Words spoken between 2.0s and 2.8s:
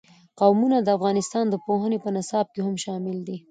په نصاب کې هم